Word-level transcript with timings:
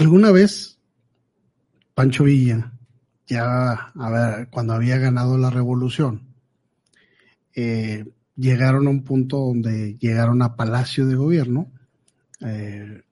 alguna 0.00 0.30
vez 0.30 0.78
Pancho 1.92 2.24
Villa, 2.24 2.72
ya 3.26 3.72
a 3.72 4.10
ver, 4.10 4.48
cuando 4.48 4.72
había 4.72 4.96
ganado 4.96 5.36
la 5.36 5.50
revolución, 5.50 6.22
eh, 7.54 8.06
llegaron 8.34 8.86
a 8.86 8.90
un 8.90 9.04
punto 9.04 9.36
donde 9.36 9.98
llegaron 9.98 10.40
a 10.40 10.56
Palacio 10.56 11.06
de 11.06 11.16
Gobierno 11.16 11.70
eh, 12.40 13.02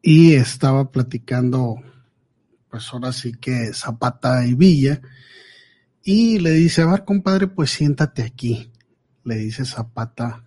y 0.00 0.32
estaba 0.32 0.90
platicando, 0.90 1.76
pues 2.70 2.88
ahora 2.94 3.12
sí 3.12 3.32
que 3.32 3.74
Zapata 3.74 4.46
y 4.46 4.54
Villa, 4.54 5.02
y 6.02 6.38
le 6.38 6.52
dice, 6.52 6.80
a 6.82 6.86
ver, 6.86 7.04
compadre, 7.04 7.48
pues 7.48 7.70
siéntate 7.70 8.22
aquí, 8.22 8.72
le 9.24 9.36
dice 9.36 9.66
Zapata 9.66 10.42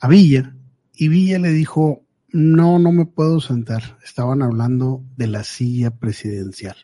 a 0.00 0.08
Villa, 0.08 0.52
y 0.94 1.06
Villa 1.06 1.38
le 1.38 1.50
dijo, 1.50 2.01
no, 2.32 2.78
no 2.78 2.92
me 2.92 3.04
puedo 3.04 3.40
sentar, 3.40 3.98
estaban 4.04 4.42
hablando 4.42 5.04
de 5.16 5.26
la 5.26 5.44
silla 5.44 5.90
presidencial. 5.90 6.76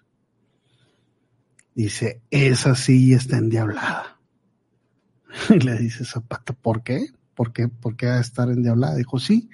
Dice, 1.75 2.23
esa 2.31 2.75
silla 2.75 3.17
está 3.17 3.39
endiablada. 3.39 4.19
Y 5.51 5.61
le 5.61 5.77
dice 5.77 6.05
Zapata, 6.05 6.53
¿por 6.53 6.83
qué? 6.83 7.07
¿Por 7.35 7.53
qué? 7.53 7.69
¿Por 7.69 7.97
qué 7.97 8.07
va 8.07 8.17
a 8.17 8.21
estar 8.21 8.49
endiablada? 8.49 8.97
Dijo, 8.97 9.19
sí, 9.19 9.49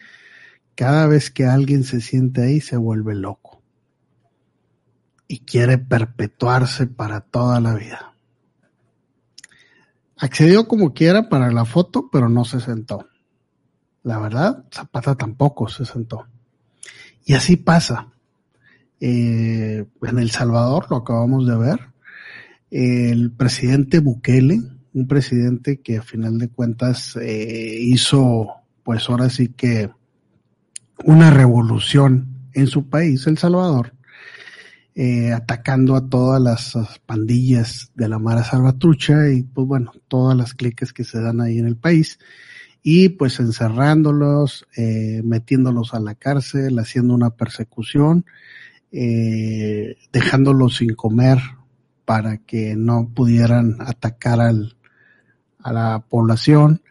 cada 0.74 1.06
vez 1.06 1.30
que 1.30 1.44
alguien 1.44 1.84
se 1.84 2.00
siente 2.00 2.42
ahí 2.42 2.60
se 2.60 2.76
vuelve 2.76 3.14
loco 3.14 3.62
y 5.28 5.40
quiere 5.40 5.78
perpetuarse 5.78 6.86
para 6.86 7.20
toda 7.20 7.60
la 7.60 7.74
vida. 7.74 8.14
Accedió 10.16 10.66
como 10.68 10.94
quiera 10.94 11.28
para 11.28 11.50
la 11.50 11.64
foto, 11.64 12.08
pero 12.10 12.28
no 12.28 12.44
se 12.44 12.60
sentó. 12.60 13.06
La 14.04 14.18
verdad, 14.18 14.64
Zapata 14.70 15.14
tampoco 15.16 15.66
se 15.68 15.84
sentó. 15.84 16.26
Y 17.24 17.34
así 17.34 17.56
pasa. 17.56 18.08
Eh, 19.00 19.84
en 20.02 20.18
El 20.18 20.30
Salvador, 20.30 20.86
lo 20.90 20.98
acabamos 20.98 21.46
de 21.46 21.56
ver, 21.56 21.80
el 22.70 23.32
presidente 23.32 23.98
Bukele, 23.98 24.60
un 24.92 25.08
presidente 25.08 25.80
que 25.80 25.98
a 25.98 26.02
final 26.02 26.38
de 26.38 26.48
cuentas 26.48 27.16
eh, 27.16 27.78
hizo, 27.80 28.48
pues 28.82 29.08
ahora 29.08 29.28
sí 29.30 29.48
que 29.48 29.90
una 31.04 31.30
revolución 31.30 32.48
en 32.52 32.66
su 32.66 32.88
país, 32.88 33.26
El 33.26 33.38
Salvador, 33.38 33.94
eh, 34.94 35.32
atacando 35.32 35.96
a 35.96 36.08
todas 36.08 36.40
las 36.40 37.00
pandillas 37.04 37.90
de 37.94 38.08
la 38.08 38.18
Mara 38.18 38.44
Salvatrucha 38.44 39.30
y 39.30 39.42
pues 39.42 39.66
bueno, 39.66 39.92
todas 40.08 40.36
las 40.36 40.54
cliques 40.54 40.92
que 40.92 41.04
se 41.04 41.20
dan 41.20 41.40
ahí 41.40 41.58
en 41.58 41.66
el 41.66 41.76
país 41.76 42.18
y 42.86 43.08
pues 43.08 43.40
encerrándolos, 43.40 44.68
eh, 44.76 45.22
metiéndolos 45.24 45.94
a 45.94 46.00
la 46.00 46.14
cárcel, 46.14 46.78
haciendo 46.78 47.14
una 47.14 47.30
persecución, 47.30 48.26
eh, 48.92 49.96
dejándolos 50.12 50.76
sin 50.76 50.94
comer 50.94 51.38
para 52.04 52.36
que 52.36 52.76
no 52.76 53.10
pudieran 53.14 53.78
atacar 53.80 54.38
al, 54.38 54.76
a 55.60 55.72
la 55.72 56.04
población, 56.06 56.82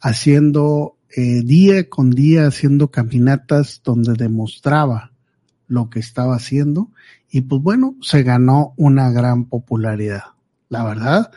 haciendo 0.00 0.96
eh, 1.16 1.42
día 1.44 1.88
con 1.88 2.10
día 2.10 2.48
haciendo 2.48 2.90
caminatas 2.90 3.80
donde 3.84 4.14
demostraba 4.14 5.12
lo 5.68 5.88
que 5.88 6.00
estaba 6.00 6.34
haciendo 6.34 6.90
y 7.30 7.42
pues 7.42 7.62
bueno, 7.62 7.94
se 8.02 8.24
ganó 8.24 8.74
una 8.76 9.10
gran 9.12 9.44
popularidad. 9.44 10.24
La 10.68 10.82
verdad, 10.82 11.30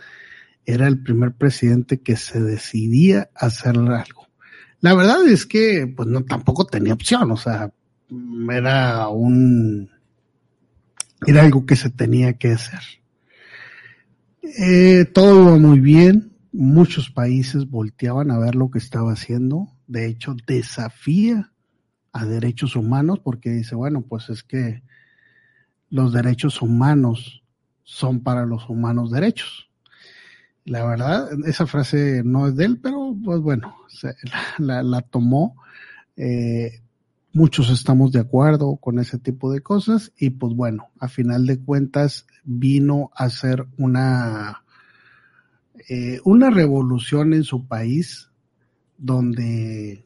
era 0.71 0.87
el 0.87 1.01
primer 1.01 1.33
presidente 1.33 2.01
que 2.01 2.15
se 2.15 2.41
decidía 2.41 3.29
a 3.35 3.47
hacer 3.47 3.77
algo. 3.77 4.27
La 4.79 4.93
verdad 4.93 5.27
es 5.27 5.45
que 5.45 5.91
pues 5.95 6.07
no 6.07 6.23
tampoco 6.23 6.65
tenía 6.65 6.93
opción, 6.93 7.31
o 7.31 7.37
sea, 7.37 7.71
era 8.51 9.07
un 9.07 9.89
era 11.25 11.43
algo 11.43 11.65
que 11.65 11.75
se 11.75 11.89
tenía 11.89 12.33
que 12.33 12.53
hacer. 12.53 12.79
Eh, 14.41 15.05
todo 15.13 15.43
iba 15.43 15.57
muy 15.57 15.79
bien, 15.79 16.33
muchos 16.51 17.11
países 17.11 17.69
volteaban 17.69 18.31
a 18.31 18.39
ver 18.39 18.55
lo 18.55 18.71
que 18.71 18.79
estaba 18.79 19.13
haciendo. 19.13 19.69
De 19.87 20.07
hecho, 20.07 20.35
desafía 20.47 21.51
a 22.11 22.25
derechos 22.25 22.75
humanos 22.75 23.19
porque 23.19 23.51
dice, 23.51 23.75
bueno, 23.75 24.01
pues 24.01 24.29
es 24.29 24.43
que 24.43 24.81
los 25.89 26.11
derechos 26.11 26.61
humanos 26.61 27.43
son 27.83 28.21
para 28.21 28.45
los 28.45 28.69
humanos 28.69 29.11
derechos. 29.11 29.69
La 30.65 30.85
verdad, 30.85 31.29
esa 31.47 31.65
frase 31.65 32.21
no 32.23 32.47
es 32.47 32.55
de 32.55 32.65
él, 32.65 32.79
pero 32.81 33.15
pues 33.23 33.39
bueno, 33.39 33.75
la, 34.59 35.01
tomó. 35.01 35.55
Eh, 36.15 36.81
muchos 37.33 37.69
estamos 37.69 38.11
de 38.11 38.19
acuerdo 38.19 38.75
con 38.75 38.99
ese 38.99 39.17
tipo 39.17 39.51
de 39.51 39.61
cosas 39.61 40.11
y 40.17 40.31
pues 40.31 40.53
bueno, 40.53 40.89
a 40.99 41.07
final 41.07 41.45
de 41.47 41.59
cuentas 41.59 42.27
vino 42.43 43.09
a 43.15 43.29
ser 43.29 43.65
una 43.77 44.63
eh, 45.89 46.19
una 46.25 46.49
revolución 46.49 47.33
en 47.33 47.43
su 47.43 47.65
país 47.65 48.29
donde 48.97 50.05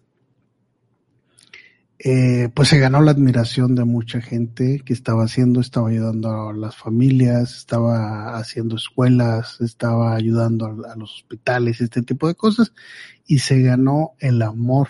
eh, 1.98 2.50
pues 2.54 2.70
se 2.70 2.80
ganó 2.80 3.02
la 3.02 3.12
admiración 3.12 3.74
de 3.74 3.86
mucha 3.86 4.22
gente 4.22 4.82
que 4.84 4.94
estaba 4.94 5.24
haciendo, 5.24 5.62
estaba 5.62 5.90
ayudando 5.90 6.50
a 6.50 6.54
las 6.54 6.76
familias, 6.76 7.56
estaba 7.56 8.38
haciendo 8.38 8.76
escuelas, 8.76 9.62
estaba 9.62 10.14
ayudando 10.16 10.66
a, 10.66 10.96
los 10.96 11.16
hospitales, 11.16 11.80
este 11.80 12.02
tipo 12.02 12.28
de 12.28 12.36
cosas, 12.36 12.74
y 13.26 13.40
se 13.40 13.62
ganó 13.62 14.12
el 14.20 14.42
amor 14.42 14.90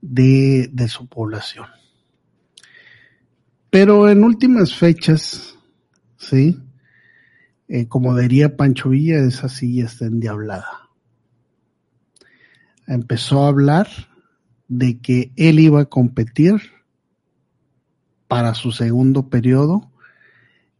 de, 0.00 0.70
de 0.72 0.88
su 0.88 1.06
población. 1.06 1.66
Pero 3.70 4.08
en 4.08 4.24
últimas 4.24 4.74
fechas, 4.74 5.56
sí, 6.16 6.58
eh, 7.68 7.86
como 7.86 8.16
diría 8.16 8.56
Pancho 8.56 8.88
Villa, 8.88 9.18
esa 9.18 9.50
silla 9.50 9.84
está 9.84 10.06
endiablada. 10.06 10.88
Empezó 12.86 13.44
a 13.44 13.48
hablar 13.48 13.88
de 14.68 14.98
que 14.98 15.32
él 15.36 15.58
iba 15.58 15.80
a 15.80 15.86
competir 15.86 16.60
para 18.28 18.54
su 18.54 18.70
segundo 18.70 19.28
periodo 19.28 19.90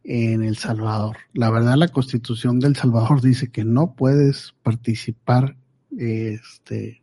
en 0.03 0.43
El 0.43 0.57
Salvador. 0.57 1.17
La 1.33 1.49
verdad, 1.49 1.75
la 1.75 1.87
constitución 1.89 2.59
del 2.59 2.75
Salvador 2.75 3.21
dice 3.21 3.51
que 3.51 3.65
no 3.65 3.93
puedes 3.95 4.53
participar, 4.63 5.57
este, 5.97 7.01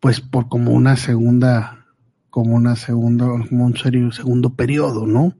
pues 0.00 0.20
por 0.20 0.48
como 0.48 0.72
una 0.72 0.96
segunda, 0.96 1.86
como 2.30 2.56
una 2.56 2.76
segunda, 2.76 3.26
como 3.48 3.64
un 3.64 3.76
serio 3.76 4.12
segundo 4.12 4.54
periodo, 4.54 5.06
¿no? 5.06 5.34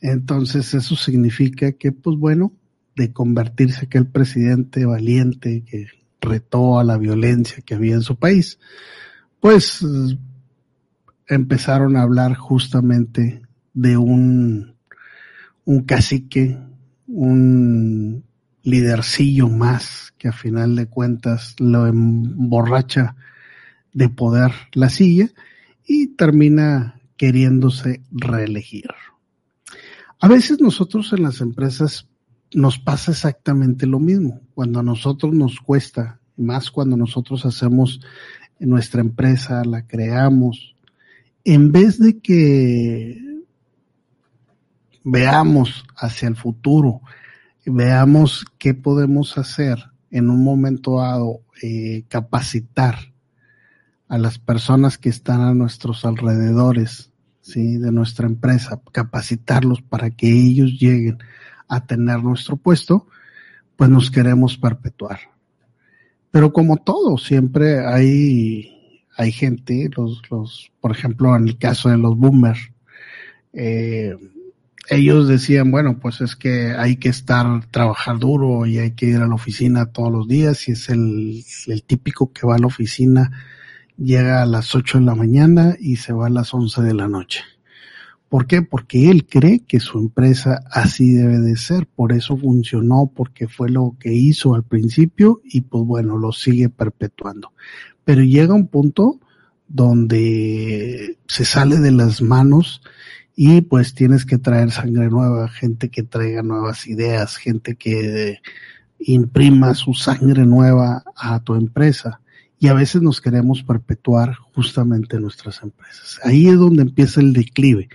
Entonces 0.00 0.74
eso 0.74 0.96
significa 0.96 1.72
que, 1.72 1.92
pues 1.92 2.16
bueno, 2.16 2.52
de 2.96 3.12
convertirse 3.12 3.86
aquel 3.86 4.06
presidente 4.06 4.86
valiente 4.86 5.62
que 5.64 5.86
retó 6.20 6.78
a 6.78 6.84
la 6.84 6.96
violencia 6.96 7.62
que 7.64 7.74
había 7.74 7.94
en 7.94 8.02
su 8.02 8.16
país, 8.16 8.58
pues 9.40 9.84
empezaron 11.28 11.96
a 11.96 12.02
hablar 12.02 12.34
justamente 12.34 13.42
de 13.74 13.96
un, 13.96 14.76
un 15.64 15.82
cacique, 15.82 16.58
un 17.06 18.24
lidercillo 18.62 19.48
más 19.48 20.12
que 20.18 20.28
a 20.28 20.32
final 20.32 20.74
de 20.76 20.86
cuentas 20.86 21.54
lo 21.58 21.86
emborracha 21.86 23.16
de 23.92 24.08
poder 24.08 24.52
la 24.72 24.90
silla 24.90 25.28
y 25.86 26.08
termina 26.08 27.00
queriéndose 27.16 28.02
reelegir. 28.10 28.90
A 30.20 30.28
veces 30.28 30.60
nosotros 30.60 31.12
en 31.12 31.22
las 31.22 31.40
empresas 31.40 32.08
nos 32.52 32.78
pasa 32.78 33.12
exactamente 33.12 33.86
lo 33.86 34.00
mismo. 34.00 34.40
Cuando 34.54 34.80
a 34.80 34.82
nosotros 34.82 35.32
nos 35.32 35.60
cuesta, 35.60 36.20
más 36.36 36.70
cuando 36.70 36.96
nosotros 36.96 37.44
hacemos 37.46 38.00
nuestra 38.58 39.00
empresa, 39.00 39.64
la 39.64 39.86
creamos, 39.86 40.74
en 41.44 41.72
vez 41.72 41.98
de 41.98 42.18
que 42.18 43.22
veamos 45.04 45.84
hacia 45.96 46.28
el 46.28 46.36
futuro, 46.36 47.00
veamos 47.64 48.44
qué 48.58 48.74
podemos 48.74 49.38
hacer 49.38 49.78
en 50.10 50.30
un 50.30 50.42
momento 50.42 50.98
dado, 50.98 51.40
eh, 51.62 52.04
capacitar 52.08 53.12
a 54.08 54.18
las 54.18 54.38
personas 54.38 54.98
que 54.98 55.08
están 55.08 55.40
a 55.40 55.54
nuestros 55.54 56.04
alrededores, 56.04 57.10
¿sí? 57.40 57.76
de 57.76 57.92
nuestra 57.92 58.26
empresa, 58.26 58.80
capacitarlos 58.92 59.82
para 59.82 60.10
que 60.10 60.28
ellos 60.28 60.78
lleguen 60.78 61.18
a 61.68 61.86
tener 61.86 62.22
nuestro 62.22 62.56
puesto, 62.56 63.06
pues 63.76 63.90
nos 63.90 64.10
queremos 64.10 64.56
perpetuar. 64.56 65.35
Pero 66.36 66.52
como 66.52 66.76
todo, 66.76 67.16
siempre 67.16 67.82
hay, 67.86 69.00
hay 69.16 69.32
gente, 69.32 69.88
los, 69.96 70.20
los, 70.30 70.70
por 70.82 70.90
ejemplo, 70.92 71.34
en 71.34 71.48
el 71.48 71.56
caso 71.56 71.88
de 71.88 71.96
los 71.96 72.14
boomers, 72.14 72.72
eh, 73.54 74.14
ellos 74.90 75.28
decían, 75.28 75.70
bueno, 75.70 75.98
pues 75.98 76.20
es 76.20 76.36
que 76.36 76.74
hay 76.76 76.96
que 76.96 77.08
estar, 77.08 77.64
trabajar 77.70 78.18
duro 78.18 78.66
y 78.66 78.76
hay 78.76 78.90
que 78.90 79.06
ir 79.06 79.16
a 79.16 79.26
la 79.26 79.34
oficina 79.34 79.86
todos 79.86 80.12
los 80.12 80.28
días 80.28 80.68
y 80.68 80.72
es 80.72 80.90
el, 80.90 81.42
el 81.68 81.82
típico 81.84 82.30
que 82.34 82.46
va 82.46 82.56
a 82.56 82.58
la 82.58 82.66
oficina 82.66 83.32
llega 83.96 84.42
a 84.42 84.46
las 84.46 84.74
8 84.74 84.98
de 84.98 85.04
la 85.06 85.14
mañana 85.14 85.74
y 85.80 85.96
se 85.96 86.12
va 86.12 86.26
a 86.26 86.30
las 86.30 86.52
11 86.52 86.82
de 86.82 86.92
la 86.92 87.08
noche. 87.08 87.44
¿Por 88.28 88.46
qué? 88.46 88.62
Porque 88.62 89.10
él 89.10 89.26
cree 89.26 89.60
que 89.60 89.78
su 89.78 89.98
empresa 89.98 90.62
así 90.70 91.12
debe 91.12 91.38
de 91.38 91.56
ser, 91.56 91.86
por 91.86 92.12
eso 92.12 92.36
funcionó, 92.36 93.10
porque 93.14 93.46
fue 93.46 93.70
lo 93.70 93.96
que 94.00 94.12
hizo 94.12 94.54
al 94.54 94.64
principio 94.64 95.40
y 95.44 95.60
pues 95.60 95.84
bueno, 95.84 96.16
lo 96.16 96.32
sigue 96.32 96.68
perpetuando. 96.68 97.52
Pero 98.04 98.22
llega 98.22 98.54
un 98.54 98.66
punto 98.66 99.20
donde 99.68 101.18
se 101.26 101.44
sale 101.44 101.78
de 101.78 101.92
las 101.92 102.20
manos 102.20 102.82
y 103.36 103.60
pues 103.60 103.94
tienes 103.94 104.24
que 104.24 104.38
traer 104.38 104.70
sangre 104.70 105.08
nueva, 105.08 105.48
gente 105.48 105.88
que 105.88 106.02
traiga 106.02 106.42
nuevas 106.42 106.86
ideas, 106.86 107.36
gente 107.36 107.76
que 107.76 108.38
imprima 108.98 109.74
su 109.74 109.94
sangre 109.94 110.46
nueva 110.46 111.04
a 111.14 111.40
tu 111.40 111.54
empresa. 111.54 112.20
Y 112.58 112.68
a 112.68 112.74
veces 112.74 113.02
nos 113.02 113.20
queremos 113.20 113.62
perpetuar 113.62 114.34
justamente 114.54 115.20
nuestras 115.20 115.62
empresas. 115.62 116.18
Ahí 116.24 116.46
es 116.48 116.56
donde 116.56 116.82
empieza 116.82 117.20
el 117.20 117.32
declive. 117.32 117.88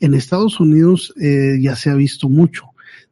En 0.00 0.14
Estados 0.14 0.58
Unidos 0.58 1.14
eh, 1.20 1.58
ya 1.60 1.76
se 1.76 1.90
ha 1.90 1.94
visto 1.94 2.28
mucho. 2.28 2.64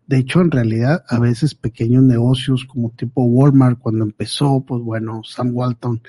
De 0.07 0.19
hecho, 0.19 0.41
en 0.41 0.51
realidad, 0.51 1.05
a 1.09 1.19
veces 1.19 1.55
pequeños 1.55 2.03
negocios 2.03 2.65
como 2.65 2.91
tipo 2.91 3.25
Walmart, 3.25 3.79
cuando 3.79 4.05
empezó, 4.05 4.65
pues 4.67 4.83
bueno, 4.83 5.23
Sam 5.25 5.51
Walton 5.53 6.01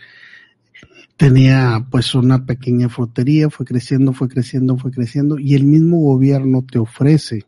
tenía 1.18 1.86
pues 1.90 2.14
una 2.14 2.46
pequeña 2.46 2.90
frutería, 2.90 3.50
fue 3.50 3.66
creciendo, 3.66 4.14
fue 4.14 4.30
creciendo, 4.30 4.78
fue 4.78 4.92
creciendo, 4.92 5.40
y 5.40 5.56
el 5.56 5.64
mismo 5.64 6.00
gobierno 6.00 6.64
te 6.64 6.78
ofrece 6.78 7.46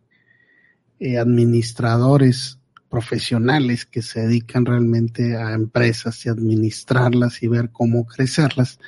eh, 1.00 1.18
administradores 1.18 2.58
profesionales 2.89 3.86
que 3.86 4.01
se 4.01 4.21
dedican 4.21 4.65
realmente 4.65 5.38
a 5.38 5.53
empresas 5.53 6.25
y 6.25 6.30
administrarlas 6.30 7.44
y 7.44 7.47
ver 7.47 7.69
cómo 7.71 8.06
crecerlas, 8.06 8.80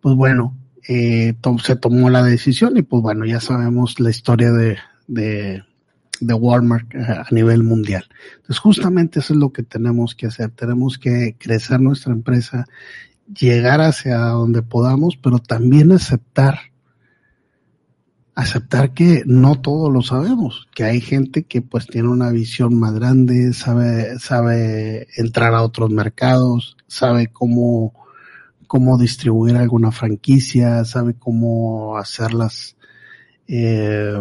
pues 0.00 0.16
bueno, 0.16 0.56
eh, 0.88 1.34
se 1.62 1.76
tomó 1.76 2.10
la 2.10 2.22
decisión 2.22 2.76
y 2.76 2.82
pues 2.82 3.02
bueno, 3.02 3.24
ya 3.24 3.40
sabemos 3.40 4.00
la 4.00 4.10
historia 4.10 4.52
de, 4.52 4.78
de, 5.06 5.62
de 6.20 6.34
Walmart 6.34 6.94
eh, 6.94 6.98
a 7.00 7.26
nivel 7.30 7.62
mundial. 7.62 8.04
Entonces 8.36 8.58
justamente 8.58 9.20
eso 9.20 9.34
es 9.34 9.38
lo 9.38 9.52
que 9.52 9.62
tenemos 9.62 10.14
que 10.14 10.26
hacer, 10.26 10.50
tenemos 10.50 10.98
que 10.98 11.36
crecer 11.38 11.80
nuestra 11.80 12.12
empresa 12.12 12.66
llegar 13.38 13.80
hacia 13.80 14.18
donde 14.18 14.62
podamos, 14.62 15.16
pero 15.16 15.38
también 15.38 15.92
aceptar, 15.92 16.58
aceptar 18.34 18.94
que 18.94 19.22
no 19.26 19.60
todo 19.60 19.90
lo 19.90 20.02
sabemos, 20.02 20.66
que 20.74 20.84
hay 20.84 21.00
gente 21.00 21.44
que 21.44 21.62
pues 21.62 21.86
tiene 21.86 22.08
una 22.08 22.30
visión 22.30 22.78
más 22.78 22.94
grande, 22.94 23.52
sabe, 23.52 24.18
sabe 24.18 25.06
entrar 25.16 25.54
a 25.54 25.62
otros 25.62 25.90
mercados, 25.90 26.76
sabe 26.88 27.28
cómo, 27.28 27.94
cómo 28.66 28.98
distribuir 28.98 29.56
alguna 29.56 29.92
franquicia, 29.92 30.84
sabe 30.84 31.14
cómo 31.14 31.96
hacerlas, 31.96 32.76
eh, 33.46 34.20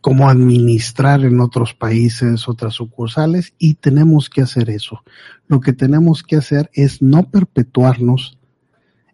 cómo 0.00 0.28
administrar 0.28 1.24
en 1.24 1.40
otros 1.40 1.74
países, 1.74 2.48
otras 2.48 2.74
sucursales, 2.74 3.54
y 3.58 3.74
tenemos 3.74 4.28
que 4.28 4.42
hacer 4.42 4.68
eso. 4.68 5.04
Lo 5.46 5.60
que 5.60 5.72
tenemos 5.72 6.24
que 6.24 6.36
hacer 6.36 6.70
es 6.72 7.02
no 7.02 7.30
perpetuarnos 7.30 8.36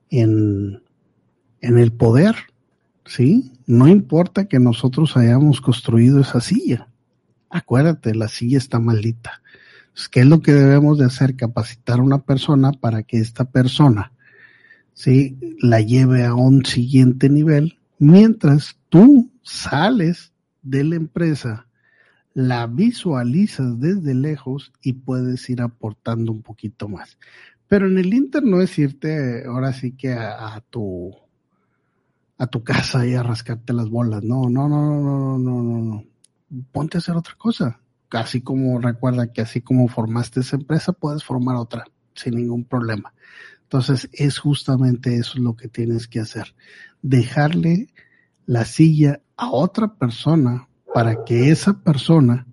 en, 0.08 0.82
en 1.60 1.78
el 1.78 1.92
poder, 1.92 2.36
¿sí? 3.06 3.52
No 3.66 3.88
importa 3.88 4.46
que 4.46 4.58
nosotros 4.58 5.16
hayamos 5.16 5.60
construido 5.60 6.20
esa 6.20 6.40
silla. 6.40 6.88
Acuérdate, 7.50 8.14
la 8.14 8.28
silla 8.28 8.58
está 8.58 8.78
maldita. 8.78 9.42
¿Qué 10.10 10.20
es 10.20 10.26
lo 10.26 10.40
que 10.40 10.52
debemos 10.52 10.98
de 10.98 11.04
hacer? 11.04 11.36
Capacitar 11.36 12.00
a 12.00 12.02
una 12.02 12.18
persona 12.18 12.72
para 12.72 13.04
que 13.04 13.18
esta 13.18 13.44
persona, 13.44 14.12
¿sí? 14.92 15.38
La 15.60 15.80
lleve 15.80 16.24
a 16.24 16.34
un 16.34 16.64
siguiente 16.64 17.28
nivel, 17.28 17.78
mientras 17.98 18.76
tú 18.88 19.30
sales 19.42 20.32
de 20.62 20.82
la 20.82 20.96
empresa, 20.96 21.68
la 22.34 22.66
visualizas 22.66 23.78
desde 23.78 24.14
lejos 24.14 24.72
y 24.82 24.94
puedes 24.94 25.48
ir 25.48 25.62
aportando 25.62 26.32
un 26.32 26.42
poquito 26.42 26.88
más. 26.88 27.16
Pero 27.68 27.86
en 27.86 27.98
el 27.98 28.12
Inter 28.12 28.42
no 28.42 28.60
es 28.60 28.76
irte 28.78 29.44
ahora 29.46 29.72
sí 29.72 29.92
que 29.92 30.12
a, 30.12 30.62
tu 30.70 31.14
a 32.44 32.48
tu 32.48 32.62
casa 32.62 33.06
y 33.06 33.14
a 33.14 33.22
rascarte 33.22 33.72
las 33.72 33.88
bolas. 33.88 34.22
No, 34.22 34.48
no, 34.48 34.68
no, 34.68 34.80
no, 34.80 35.00
no, 35.00 35.38
no, 35.38 35.62
no, 35.62 35.78
no. 35.78 36.04
Ponte 36.72 36.96
a 36.96 37.00
hacer 37.00 37.16
otra 37.16 37.34
cosa. 37.36 37.80
Así 38.10 38.42
como 38.42 38.78
recuerda 38.78 39.32
que 39.32 39.42
así 39.42 39.60
como 39.60 39.88
formaste 39.88 40.40
esa 40.40 40.56
empresa, 40.56 40.92
puedes 40.92 41.24
formar 41.24 41.56
otra 41.56 41.84
sin 42.14 42.36
ningún 42.36 42.64
problema. 42.64 43.12
Entonces 43.62 44.08
es 44.12 44.38
justamente 44.38 45.16
eso 45.16 45.38
lo 45.38 45.56
que 45.56 45.68
tienes 45.68 46.06
que 46.06 46.20
hacer. 46.20 46.54
Dejarle 47.02 47.88
la 48.46 48.64
silla 48.64 49.20
a 49.36 49.50
otra 49.50 49.94
persona 49.94 50.68
para 50.92 51.24
que 51.24 51.50
esa 51.50 51.80
persona 51.82 52.46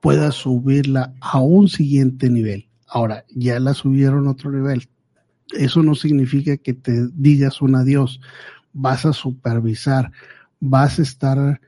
pueda 0.00 0.30
subirla 0.30 1.14
a 1.20 1.40
un 1.40 1.68
siguiente 1.68 2.30
nivel. 2.30 2.68
Ahora, 2.86 3.24
ya 3.34 3.58
la 3.58 3.74
subieron 3.74 4.28
a 4.28 4.32
otro 4.32 4.52
nivel. 4.52 4.88
Eso 5.52 5.82
no 5.82 5.94
significa 5.94 6.56
que 6.56 6.74
te 6.74 7.08
digas 7.14 7.62
un 7.62 7.74
adiós. 7.74 8.20
Vas 8.72 9.04
a 9.06 9.12
supervisar, 9.12 10.12
vas 10.60 10.98
a 10.98 11.02
estar 11.02 11.60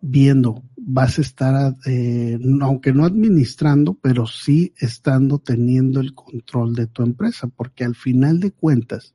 viendo, 0.00 0.62
vas 0.76 1.18
a 1.18 1.22
estar, 1.22 1.76
eh, 1.86 2.38
aunque 2.62 2.92
no 2.92 3.04
administrando, 3.04 3.94
pero 3.94 4.26
sí 4.26 4.72
estando 4.78 5.38
teniendo 5.38 6.00
el 6.00 6.14
control 6.14 6.74
de 6.74 6.86
tu 6.86 7.02
empresa, 7.02 7.48
porque 7.48 7.84
al 7.84 7.94
final 7.94 8.40
de 8.40 8.52
cuentas 8.52 9.14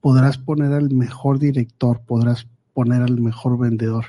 podrás 0.00 0.38
poner 0.38 0.72
al 0.72 0.90
mejor 0.90 1.38
director, 1.38 2.02
podrás 2.06 2.48
poner 2.72 3.02
al 3.02 3.20
mejor 3.20 3.58
vendedor. 3.58 4.06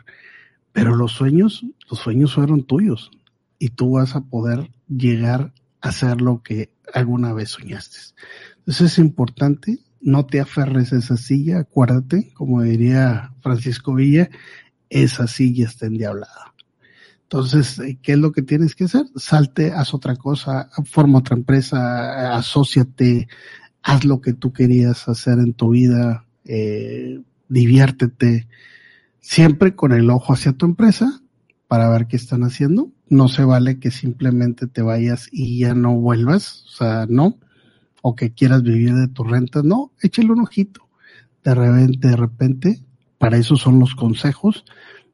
Pero 0.71 0.95
los 0.95 1.11
sueños, 1.11 1.65
los 1.89 1.99
sueños 1.99 2.33
fueron 2.33 2.63
tuyos 2.63 3.11
y 3.59 3.69
tú 3.69 3.91
vas 3.91 4.15
a 4.15 4.21
poder 4.21 4.71
llegar 4.87 5.53
a 5.81 5.89
hacer 5.89 6.21
lo 6.21 6.41
que 6.41 6.71
alguna 6.93 7.33
vez 7.33 7.49
soñaste. 7.49 7.97
Entonces 8.59 8.93
es 8.93 8.99
importante, 8.99 9.79
no 10.01 10.25
te 10.25 10.39
aferres 10.39 10.93
a 10.93 10.97
esa 10.97 11.17
silla, 11.17 11.59
acuérdate, 11.59 12.31
como 12.33 12.61
diría 12.61 13.33
Francisco 13.41 13.93
Villa, 13.93 14.29
esa 14.89 15.27
silla 15.27 15.67
está 15.67 15.85
endiablada. 15.85 16.53
Entonces, 17.23 17.79
eh, 17.79 17.97
¿qué 18.01 18.13
es 18.13 18.17
lo 18.17 18.31
que 18.33 18.41
tienes 18.41 18.75
que 18.75 18.85
hacer? 18.85 19.05
Salte, 19.15 19.71
haz 19.71 19.93
otra 19.93 20.15
cosa, 20.17 20.69
forma 20.83 21.19
otra 21.19 21.37
empresa, 21.37 22.35
asóciate, 22.35 23.29
haz 23.83 24.03
lo 24.03 24.19
que 24.19 24.33
tú 24.33 24.51
querías 24.51 25.07
hacer 25.07 25.39
en 25.39 25.53
tu 25.53 25.69
vida, 25.69 26.25
eh, 26.45 27.21
diviértete, 27.47 28.47
siempre 29.21 29.75
con 29.75 29.93
el 29.93 30.09
ojo 30.09 30.33
hacia 30.33 30.51
tu 30.53 30.65
empresa 30.65 31.21
para 31.67 31.89
ver 31.89 32.07
qué 32.07 32.17
están 32.17 32.43
haciendo. 32.43 32.91
No 33.07 33.29
se 33.29 33.45
vale 33.45 33.79
que 33.79 33.91
simplemente 33.91 34.67
te 34.67 34.81
vayas 34.81 35.29
y 35.31 35.59
ya 35.59 35.73
no 35.73 35.95
vuelvas, 35.95 36.65
o 36.65 36.69
sea, 36.69 37.05
no, 37.07 37.37
o 38.01 38.15
que 38.15 38.33
quieras 38.33 38.63
vivir 38.63 38.93
de 38.93 39.07
tu 39.07 39.23
renta, 39.23 39.61
no, 39.63 39.91
échale 40.01 40.31
un 40.31 40.41
ojito. 40.41 40.87
De 41.43 41.55
repente, 41.55 42.07
de 42.07 42.15
repente, 42.15 42.79
para 43.17 43.37
eso 43.37 43.55
son 43.55 43.79
los 43.79 43.95
consejos, 43.95 44.65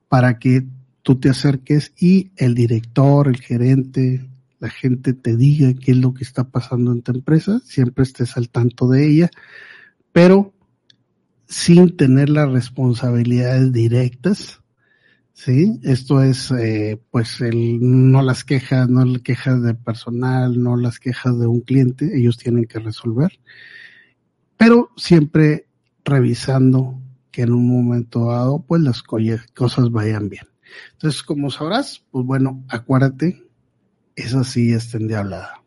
para 0.08 0.40
que 0.40 0.66
tú 1.04 1.20
te 1.20 1.30
acerques 1.30 1.94
y 1.98 2.32
el 2.38 2.56
director, 2.56 3.28
el 3.28 3.40
gerente, 3.40 4.28
la 4.60 4.70
gente 4.70 5.14
te 5.14 5.36
diga 5.36 5.74
qué 5.74 5.92
es 5.92 5.98
lo 5.98 6.14
que 6.14 6.24
está 6.24 6.46
pasando 6.46 6.92
en 6.92 7.02
tu 7.02 7.12
empresa, 7.12 7.60
siempre 7.64 8.04
estés 8.04 8.36
al 8.38 8.50
tanto 8.50 8.88
de 8.88 9.08
ella, 9.08 9.30
pero 10.12 10.54
sin 11.48 11.96
tener 11.96 12.30
las 12.30 12.52
responsabilidades 12.52 13.72
directas. 13.72 14.62
Sí, 15.38 15.80
esto 15.84 16.24
es, 16.24 16.50
eh, 16.50 17.00
pues, 17.12 17.42
el, 17.42 17.78
no 17.80 18.24
las 18.24 18.44
quejas, 18.44 18.90
no 18.90 19.06
las 19.06 19.22
quejas 19.22 19.62
de 19.62 19.76
personal, 19.76 20.60
no 20.60 20.76
las 20.76 21.00
quejas 21.00 21.38
de 21.38 21.46
un 21.46 21.62
cliente, 21.62 22.10
ellos 22.18 22.38
tienen 22.38 22.66
que 22.66 22.80
resolver, 22.80 23.40
pero 24.58 24.90
siempre 24.98 25.68
revisando 26.04 27.00
que 27.30 27.44
en 27.44 27.54
un 27.54 27.68
momento 27.68 28.32
dado, 28.32 28.66
pues, 28.68 28.82
las 28.82 29.04
cosas 29.04 29.92
vayan 29.92 30.28
bien. 30.28 30.48
Entonces, 30.94 31.22
como 31.22 31.52
sabrás, 31.52 32.04
pues 32.10 32.26
bueno, 32.26 32.66
acuérdate, 32.68 33.46
esa 34.16 34.44
sí 34.44 34.74
está 34.74 34.98
hablada. 35.20 35.62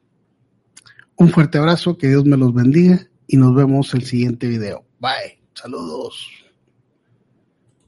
Un 1.14 1.28
fuerte 1.28 1.58
abrazo, 1.58 1.96
que 1.96 2.08
Dios 2.08 2.24
me 2.24 2.36
los 2.36 2.52
bendiga 2.52 3.06
y 3.28 3.36
nos 3.36 3.54
vemos 3.54 3.94
el 3.94 4.02
siguiente 4.02 4.48
video. 4.48 4.84
Bye. 4.98 5.38
Saludos. 5.54 6.49